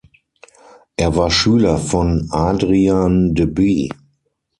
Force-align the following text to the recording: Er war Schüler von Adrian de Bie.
Er 0.97 1.15
war 1.15 1.29
Schüler 1.29 1.77
von 1.77 2.27
Adrian 2.31 3.35
de 3.35 3.45
Bie. 3.45 3.91